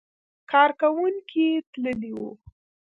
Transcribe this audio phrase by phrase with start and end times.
[0.51, 2.29] کارکوونکي یې تللي وو.